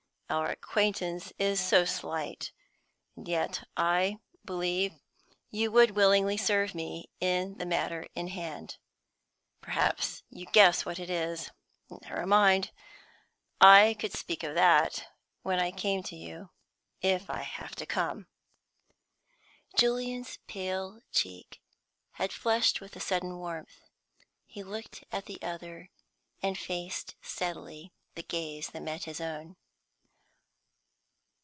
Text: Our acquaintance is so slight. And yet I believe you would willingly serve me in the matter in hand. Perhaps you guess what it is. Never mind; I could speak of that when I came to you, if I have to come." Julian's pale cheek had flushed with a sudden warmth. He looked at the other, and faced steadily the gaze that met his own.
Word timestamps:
Our 0.33 0.49
acquaintance 0.49 1.33
is 1.37 1.59
so 1.59 1.83
slight. 1.83 2.53
And 3.17 3.27
yet 3.27 3.67
I 3.75 4.19
believe 4.45 4.93
you 5.49 5.73
would 5.73 5.91
willingly 5.91 6.37
serve 6.37 6.73
me 6.73 7.09
in 7.19 7.57
the 7.57 7.65
matter 7.65 8.07
in 8.15 8.29
hand. 8.29 8.77
Perhaps 9.59 10.23
you 10.29 10.45
guess 10.45 10.85
what 10.85 10.99
it 10.99 11.09
is. 11.09 11.51
Never 11.89 12.25
mind; 12.25 12.71
I 13.59 13.97
could 13.99 14.13
speak 14.13 14.41
of 14.43 14.55
that 14.55 15.03
when 15.41 15.59
I 15.59 15.69
came 15.69 16.01
to 16.03 16.15
you, 16.15 16.51
if 17.01 17.29
I 17.29 17.41
have 17.41 17.75
to 17.75 17.85
come." 17.85 18.27
Julian's 19.77 20.37
pale 20.47 21.01
cheek 21.11 21.61
had 22.11 22.31
flushed 22.31 22.79
with 22.79 22.95
a 22.95 23.01
sudden 23.01 23.35
warmth. 23.37 23.81
He 24.45 24.63
looked 24.63 25.03
at 25.11 25.25
the 25.25 25.41
other, 25.41 25.89
and 26.41 26.57
faced 26.57 27.15
steadily 27.21 27.91
the 28.15 28.23
gaze 28.23 28.69
that 28.69 28.81
met 28.81 29.03
his 29.03 29.19
own. 29.19 29.57